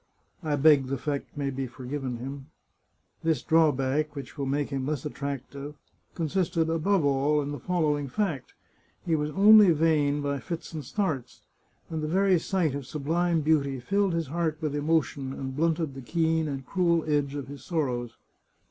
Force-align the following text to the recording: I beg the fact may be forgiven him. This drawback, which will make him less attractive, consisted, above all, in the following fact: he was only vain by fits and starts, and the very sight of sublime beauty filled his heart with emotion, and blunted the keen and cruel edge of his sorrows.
I 0.41 0.55
beg 0.55 0.87
the 0.87 0.97
fact 0.97 1.37
may 1.37 1.51
be 1.51 1.67
forgiven 1.67 2.17
him. 2.17 2.47
This 3.21 3.43
drawback, 3.43 4.15
which 4.15 4.35
will 4.35 4.47
make 4.47 4.69
him 4.71 4.87
less 4.87 5.05
attractive, 5.05 5.75
consisted, 6.15 6.71
above 6.71 7.05
all, 7.05 7.39
in 7.39 7.51
the 7.51 7.59
following 7.59 8.07
fact: 8.07 8.55
he 9.05 9.15
was 9.15 9.29
only 9.29 9.69
vain 9.69 10.23
by 10.23 10.39
fits 10.39 10.73
and 10.73 10.83
starts, 10.83 11.43
and 11.87 12.01
the 12.01 12.07
very 12.07 12.39
sight 12.39 12.73
of 12.73 12.87
sublime 12.87 13.41
beauty 13.41 13.79
filled 13.79 14.13
his 14.13 14.25
heart 14.29 14.57
with 14.59 14.73
emotion, 14.75 15.33
and 15.33 15.55
blunted 15.55 15.93
the 15.93 16.01
keen 16.01 16.47
and 16.47 16.65
cruel 16.65 17.03
edge 17.07 17.35
of 17.35 17.47
his 17.47 17.63
sorrows. 17.63 18.17